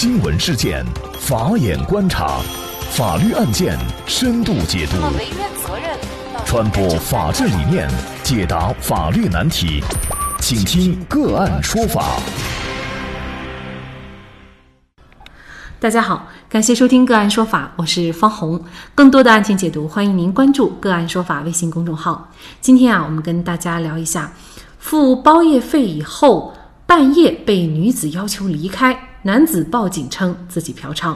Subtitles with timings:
[0.00, 0.82] 新闻事件，
[1.18, 2.40] 法眼观察，
[2.90, 4.96] 法律案件深度解读，
[6.46, 7.86] 传播法治理念，
[8.22, 9.84] 解答法律难题，
[10.40, 12.18] 请听个案说法。
[15.78, 18.58] 大家好，感谢收听个案说法，我是方红。
[18.94, 22.26] 更多的案件解读，欢迎您关注个案说法微信公众号。
[22.62, 24.32] 今天啊，我们跟大家聊一下，
[24.78, 26.54] 付包夜费以后，
[26.86, 28.98] 半夜被女子要求离开。
[29.22, 31.14] 男子报警称自己嫖娼。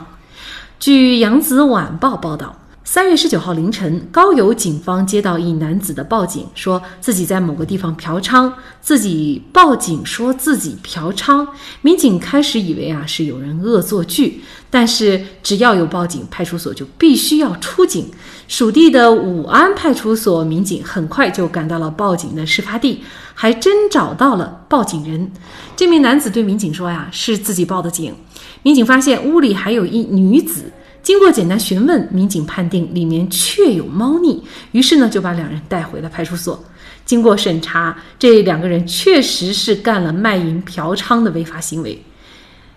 [0.78, 2.54] 据《扬子晚报》报道，
[2.86, 8.52] 三月十九号凌晨，高邮警方接到一男子的报警，说自己在某个地方嫖娼。
[8.82, 11.48] 自己报警说自己嫖娼，
[11.80, 18.06] 民警开始以为啊是有人恶作剧，但是只要有报警，派出所就必须要出警。
[18.48, 23.02] 属地的武安派出所民警很快就赶到了报警的事发地。
[23.32, 25.32] 还真找到了报警人，
[25.74, 28.14] 这名男子对民警说：“呀，是自己报的警。”
[28.62, 30.70] 民警发现屋里还有一女子，
[31.04, 36.64] 经过简单询问，民警判定里面确有猫腻，于是呢就把两人带回了派出所。
[37.04, 42.02] 经过审查，这两个人确实是干了卖淫嫖娼的违法行为，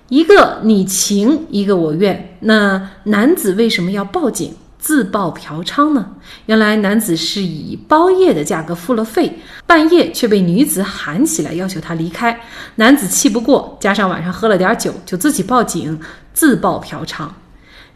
[0.10, 2.38] 一个你情，一个我愿。
[2.42, 4.54] 那男子为什么要报警？
[4.78, 6.12] 自曝嫖娼呢？
[6.46, 12.38] 原来男子是以包夜的价格付了费，半夜却被女子喊起来要求他离开。
[12.76, 15.98] 男子气不过，加上晚上喝了点酒，就自己报警
[16.34, 17.28] 自曝嫖娼。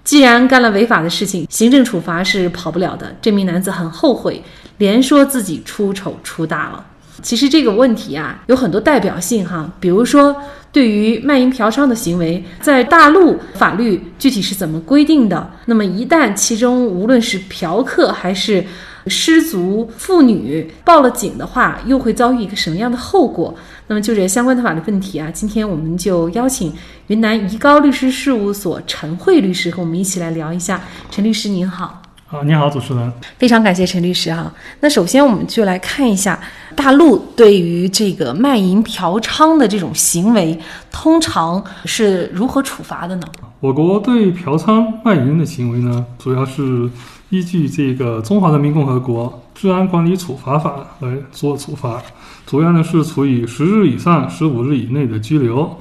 [0.03, 3.15] 既然干了违法的事情，行政处罚是跑不了的。
[3.21, 4.43] 这名男子很后悔，
[4.77, 6.85] 连说自己出丑出大了。
[7.21, 10.35] 其实这个问题啊，有很多代表性哈，比如说。
[10.73, 15.51] 对于卖淫嫖娼的行为，在大陆法律具体是怎么规定的？
[15.65, 18.63] 那么一旦其中无论是嫖客还是
[19.07, 23.53] 失足妇女报了警的话，又会遭遇一个什么样的后果？
[23.87, 26.73] 那么就这相关的法律问题啊，今天我们就邀请
[27.07, 30.81] 云南怡高律师事务所陈慧律师和我们一起来聊一下。
[31.09, 32.01] 陈律师您好。
[32.25, 33.11] 好，你好，主持人。
[33.37, 34.49] 非常感谢陈律师哈。
[34.79, 36.39] 那首先，我们就来看一下
[36.77, 40.57] 大陆对于这个卖淫嫖娼的这种行为，
[40.89, 43.27] 通常是如何处罚的呢？
[43.59, 46.89] 我国对嫖娼卖淫的行为呢，主要是
[47.31, 51.99] 依据这个《中华人民共和国治安管理处罚法》来做处罚，
[52.45, 55.75] 主要呢是处以十日以上十五日以内的拘留，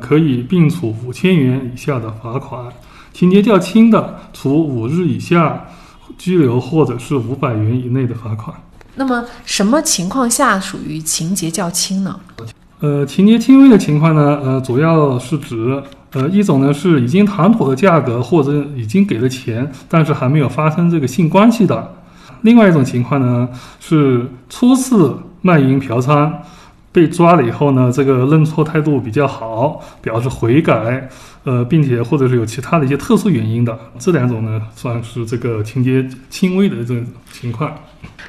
[0.00, 2.66] 可以并处五千元以下的罚款，
[3.12, 5.68] 情节较轻的，处五日以下。
[6.18, 8.54] 拘留或者是五百元以内的罚款。
[8.94, 12.20] 那么什么情况下属于情节较轻呢？
[12.80, 21.76] 呃，情节轻微的情况呢，呃，主要是指，呃，一种呢是已经谈妥的价格或者已经给了钱，但是还没有发生这个性关系的；
[22.42, 23.48] 另外一种情况呢
[23.80, 26.30] 是初次卖淫嫖娼，
[26.92, 31.08] 被抓了以后呢，这个认错态度比较好，表示悔改。
[31.44, 37.74] 呃，并且或者是有其他的一些特殊原因的，这两种呢，算是这个情节轻微的这种情况。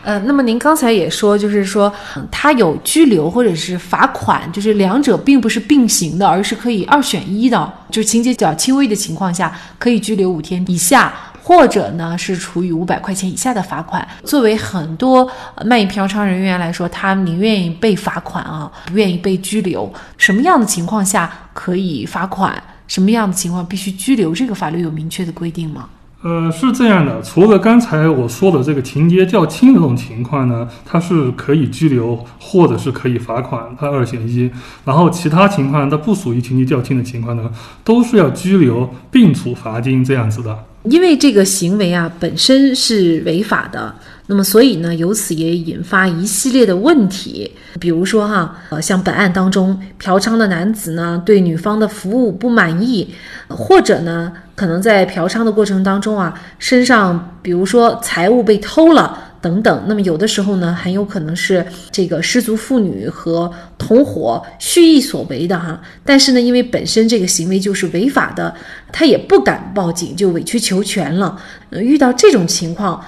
[0.03, 1.94] 呃，那么您刚才也说，就是说
[2.31, 7.72] 他有拘留或者是罚款，就是两者并不是并行的，而是可以二选一的。
[7.91, 14.07] 就是情节较轻微的情况下，可以拘留五天以下，或者呢是处以五百块钱以下的罚款。
[14.23, 15.29] 作为很多
[15.65, 19.91] 卖淫嫖娼人员来说，他宁愿意被罚款啊，不愿意被拘留。
[20.17, 22.63] 什么样的情况下可以罚款？
[22.87, 24.33] 什么样的情况必须拘留？
[24.33, 25.89] 这个法律有明确的规定吗？
[26.21, 34.49] 呃，是这样的，除了刚才我说的这个情节较轻的这种情况呢，它是可以拘留或者是可以罚款，它二选一。
[34.85, 37.51] 然后其他情况它不属于情节较轻的情况呢，
[37.83, 40.57] 都是要拘留并处罚金这样子的。
[40.83, 43.94] 因为这个行为啊本身是违法的，
[44.27, 47.49] 那么所以呢，由此也引发一系列的问题，
[47.79, 53.13] 比如说哈，呃，像本案当中，嫖娼的男子呢对女方的服务不满意，
[53.47, 59.32] 或者呢可能在嫖娼的过程当中啊，身上比如说财物被偷了。
[59.43, 65.81] 等等，那么有的时候呢，很有可能是这个失足妇女和同伙蓄意所为的哈。
[66.05, 68.56] 但是呢，因为本身这个行为就是违法的，
[68.94, 71.38] 他也不敢报警，就委曲求全了。
[71.71, 73.03] 遇到这种情况，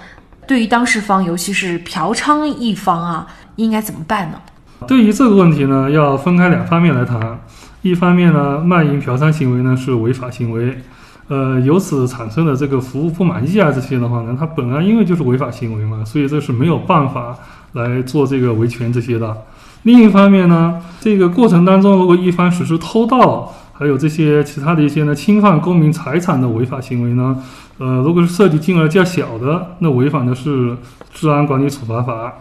[0.46, 3.26] 对于当事方，尤其是嫖娼一方啊，
[3.56, 4.42] 应该怎么办呢？
[4.86, 7.40] 对于这个问题呢，要分开两方面来谈。
[7.82, 10.82] 一方面呢，卖淫嫖娼行为呢是违法行为。
[11.28, 17.36] 呃，由此产生的这个服务不满意啊，这些的话呢，它本来因为就是违法行为嘛，所以这是没有办法
[17.74, 19.36] 来做这个维权这些的。
[19.84, 27.36] 另一方面呢，这个过程当中，如果一方实施偷盗，还有这些其他的一些呢侵犯公民财产的违法行为呢，
[27.80, 30.78] 呃，如果是涉及金额较小的，那违反的是
[31.12, 32.34] 治安管理处罚法。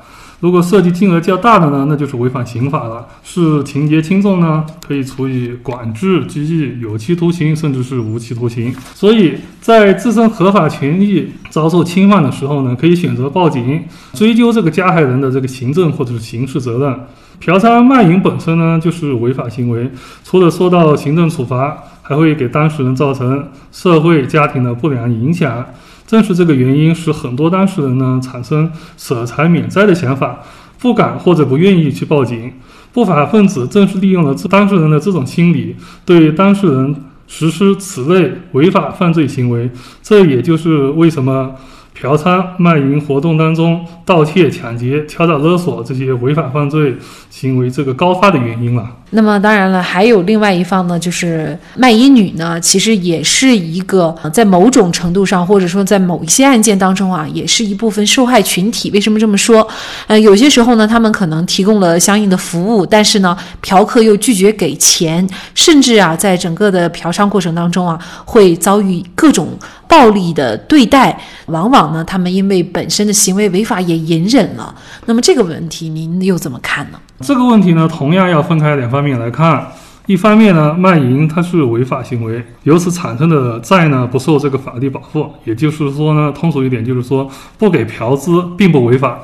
[0.45, 3.07] 如果涉及金额较大的呢，那就是违反刑法了。
[3.23, 8.71] 是情节轻重呢，可以处以管制、拘役、有期徒刑，甚至是无期徒刑。
[8.93, 13.83] 所以在自身合法权益遭受侵犯的时候呢，可以选择报警，
[14.13, 16.95] 追究这个加害人的这个行政或者是刑事责任。
[17.41, 19.91] 嫖娼卖淫本身呢就是违法行为，
[20.25, 25.65] 除了受到行政处罚，还会给当事人造成社会家庭的不良影响。
[26.07, 30.41] 正是这个原因，使很多当事人呢产生舍财免灾的想法，
[30.79, 32.53] 不敢或者不愿意去报警。
[32.93, 35.75] 不法分子正是利用了当事人的这种心理，
[36.05, 36.95] 对当事人
[37.27, 39.71] 实施此类违法犯罪行为。
[40.03, 41.55] 这也就是为什么。
[41.95, 46.97] 嫖娼、卖淫活动当中，盗窃、抢劫、敲诈勒索这些违法犯罪
[47.31, 48.85] 行为，这个高发的原因了。
[49.11, 58.91] 那么，当然了，还有另外一方呢，就是卖淫女呢，其实也是一个在某种程度上，或者说在某一些案件当中啊，也是一部分受害群体。
[58.91, 59.67] 为什么这么说？
[60.09, 65.25] 呃，有些时候呢，他们可能提供了相应的服务，但是呢，嫖客又拒绝给钱，
[65.55, 69.49] 甚至啊，在整个的嫖娼过程当中啊，会遭遇各种。
[69.89, 74.75] 暴力的对待，往往呢，他们因为本身的行为违法也隐忍了。
[75.07, 76.99] 那么这个问题您又怎么看呢？
[77.21, 79.67] 这个问题呢，同样要分开两方面来看。
[80.07, 85.27] 一方面呢，卖淫它是违法行为，由此产生的债呢不受这个法律保护。
[85.45, 89.19] 也就是说呢，通俗一点就是说，不给嫖资并不违法。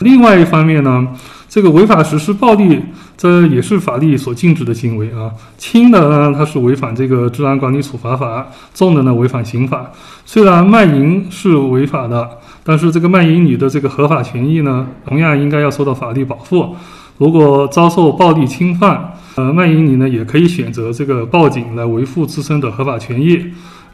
[0.00, 1.08] 另外一方面呢。
[1.52, 2.80] 这个违法实施暴力，
[3.14, 5.30] 这也是法律所禁止的行为啊。
[5.58, 9.92] 轻的呢，它是违反这个治安管理处罚法；重的呢，违反刑法。
[10.24, 12.26] 虽然卖淫是违法的，
[12.64, 16.74] 但是这个卖淫女的这个合法权益呢，同样应该要受到法律保护。
[17.18, 23.38] 如果遭受暴力侵犯，呃，卖淫女呢，也可以选择这个报警来维护自身的合法权益。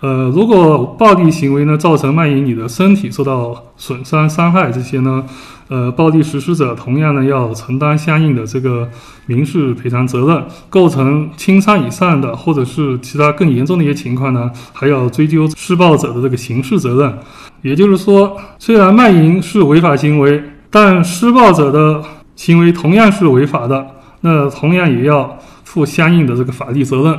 [0.00, 5.25] 呃，如果暴力行为呢造成卖淫女的身体受到损伤、伤害这些呢，
[5.69, 8.89] 呃，暴力实施者同样呢要承担相应的这个
[9.27, 10.45] 民事赔偿责任。
[10.71, 17.19] 构成轻伤以上的，或者是其他更严重的一些情况呢，还要追究施暴者的这个刑事责任。
[17.62, 20.41] 也就是说，虽然卖淫是违法行为，
[20.71, 22.01] 但施暴者的
[22.37, 23.85] 行为同样是违法的，
[24.21, 27.19] 那同样也要负相应的这个法律责任。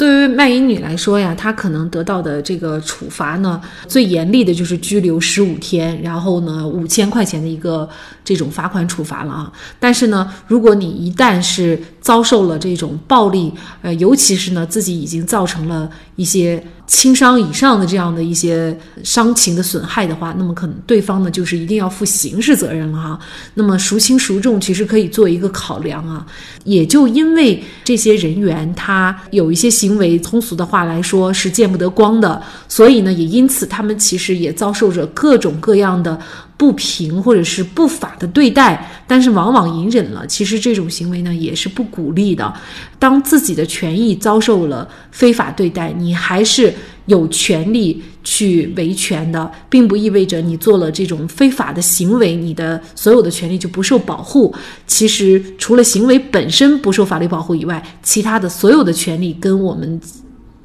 [0.00, 7.86] 作为卖淫女来说呀，她可能得到的这个处罚呢，最严厉的就是拘留十五天，然后呢五千块钱的一个
[8.24, 9.52] 这种罚款处罚了啊。
[9.78, 13.52] 但是呢，如果你一旦是遭受了这种暴力，
[13.82, 16.62] 呃，尤其是呢自己已经造成了一些。
[16.90, 23.16] 轻伤以上的这样的一些伤情的损害的话，那么可能对方呢就是一定要负刑事责任了哈。
[23.54, 26.26] 那么孰轻孰重，其实可以做一个考量啊。
[26.64, 36.20] 也就因为这些人员他有一些行为，通俗的话来说是见不得光的，所以呢也因此他们其实也遭受着各种各样的。
[36.56, 40.26] 不平或者是不法的对待，但是往往隐忍了。
[40.26, 42.52] 其实这种行为呢，也是不鼓励的。
[42.98, 46.72] 当自己的权益遭受了非法对待，你还是
[47.06, 54.54] 有权利去维权的，并不意味着你做了这种非法的行为，你的所有的权利就不受保护。
[54.86, 60.00] 其实除了行为本身不受法律保护以外，其他的所有的权利跟我们。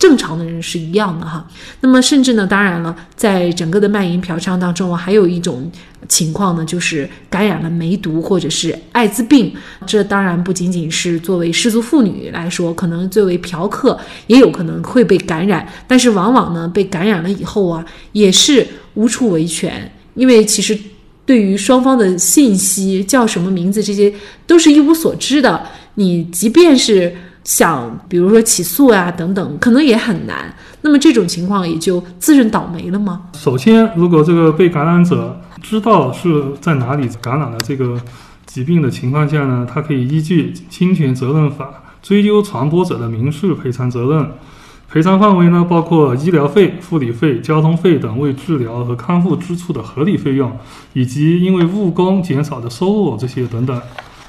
[0.05, 1.43] 正常的人是一样的哈，
[1.81, 5.71] 那么甚至呢，当然了，在整个的卖淫嫖娼当中，还有一种
[6.07, 9.51] 情况呢，就是感染了梅毒或者是艾滋病。
[9.87, 20.77] 这当然不仅仅是作为失足妇女来说，可能作为嫖客也有可能会被感染，但是往往呢，被感染了以后啊，也是无处维权，因为其实
[21.25, 24.13] 对于双方的信息、叫什么名字这些
[24.45, 25.65] 都是一无所知的。
[25.95, 27.15] 你即便是。
[27.45, 30.53] 想，比如说起诉啊等等，可能也很难。
[30.81, 33.29] 那么这种情况也就自认倒霉了吗？
[33.33, 38.01] 首先，如果这个被感染者知道是在哪里感染了这个
[38.45, 41.69] 疾病的情况下呢，他可以依据侵权责任法
[42.01, 44.27] 追究传播者的民事赔偿责任。
[44.87, 50.57] 赔偿范围呢，包括医疗费、护理费、交通费等为治疗和康复支出的合理费用，
[50.93, 53.79] 以及因为误工减少的收入这些等等。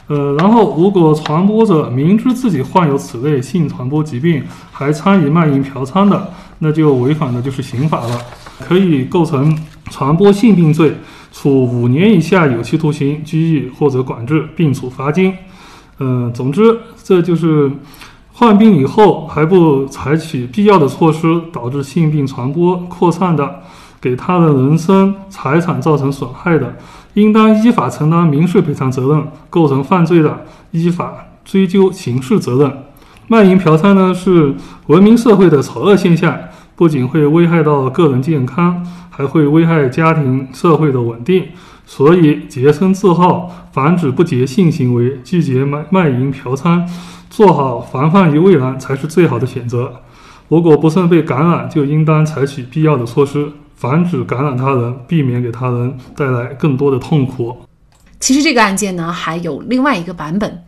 [0.09, 8.21] 呃，然后如果传播者明知自己患有此类性传播疾病，还参与卖淫嫖娼的，那就违反的就是刑法了，
[8.61, 9.59] 可以构成
[9.91, 10.95] 传播性病罪，
[11.33, 15.35] 处五年以下有期徒刑、拘役或者管制，并处罚金。
[15.99, 17.69] 嗯，总之，这就是
[18.33, 23.63] 患病以后还不采取必要的措施，导致性病传播扩散的，
[24.01, 26.77] 给他的人身财产造成损害的。
[27.17, 31.15] 应当依法承担民事赔偿责任，构成犯罪的，依法
[31.47, 32.71] 追究刑事责任。
[33.27, 34.55] 卖淫嫖娼呢是
[34.89, 36.39] 文明社会的丑恶现象，
[36.77, 41.47] 不仅会危害到个人健康，还会危害家庭社会的稳定。
[41.87, 46.87] 所以洁身自好，防止不洁性行为，拒绝卖卖淫嫖娼，
[47.31, 49.91] 做好防范于未然才是最好的选择。
[50.49, 57.57] 如果不慎被感染，就应当采取必要的措施，防止感染他人，避免给他人带来更多的痛苦。
[58.19, 60.65] 其实这个案件呢，还有另外一个版本：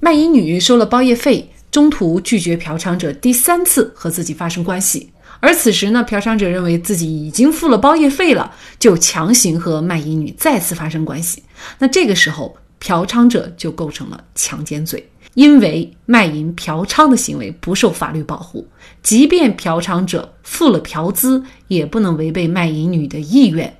[0.00, 11.44] 卖淫女收了包夜费，中途拒绝嫖娼者第三次和自己发生关系，而此时呢，嫖娼者认为自己已经付了包夜费了，就强行和卖淫女再次发生关系。
[11.78, 15.08] 那这个时候，嫖娼者就构成了强奸罪。
[15.34, 18.66] 因为卖淫嫖娼的行为不受法律保护，
[19.02, 23.72] 即便嫖娼者付了嫖资，也不能违背卖淫女的意愿。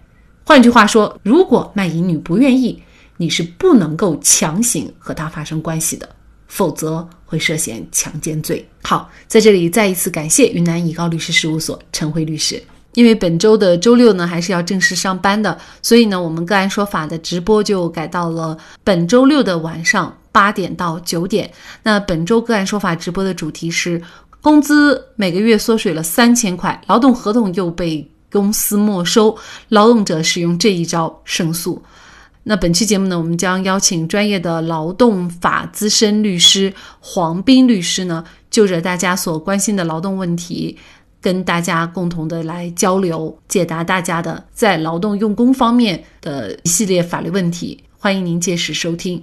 [0.45, 2.81] 换句话说，如果卖淫女不愿意，
[3.17, 6.09] 你是不能够强行和她发生关系的，
[6.47, 8.67] 否则会涉嫌强奸罪。
[8.83, 12.63] 好，在这里再一次感谢云南以高律师事务所陈辉律师。
[12.95, 20.17] 因为本周的周六呢，还是要正式上班的，所以呢，我们个案说法的直播就改到了本周六的晚上。
[20.33, 21.51] 八点到九点，
[21.83, 24.01] 那本周个案说法直播的主题是
[24.41, 29.37] 工资每个月缩水了三千块，劳动合同又被公司没收，
[29.69, 31.83] 劳动者使用这一招胜诉。
[32.45, 40.79] 那本期节目呢，我们将邀请专业的劳动法资深律师黄斌律师呢，就着大家所关心的劳动问题，
[41.21, 47.85] 跟大家共同的来交流，解答大家的在劳动用工方面的一系列法律问题。
[47.99, 49.23] 欢迎您届时收听。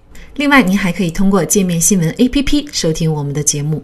[0.35, 3.83] 另外，您还可以通过界面新闻 APP 收听我们的节目。